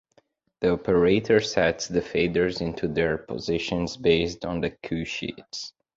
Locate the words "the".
0.61-0.71, 1.87-2.01, 4.61-4.71